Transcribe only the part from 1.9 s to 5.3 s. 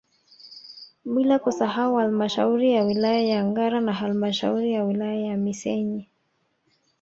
halmashauri ya wilaya ya Ngara na halmashauri ya wilaya